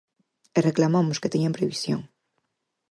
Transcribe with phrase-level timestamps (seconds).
[0.57, 2.01] E reclamamos que teñan previsión.